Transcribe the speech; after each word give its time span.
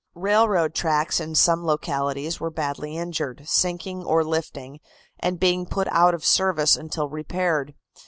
Railroad 0.15 0.73
tracks 0.73 1.19
in 1.19 1.35
some 1.35 1.63
localities 1.63 2.39
were 2.39 2.49
badly 2.49 2.97
injured, 2.97 3.43
sinking 3.47 4.03
or 4.03 4.23
lifting, 4.23 4.79
and 5.19 5.39
being 5.39 5.67
put 5.67 5.87
out 5.89 6.15
of 6.15 6.25
service 6.25 6.75
until 6.75 7.07
repaired. 7.07 7.75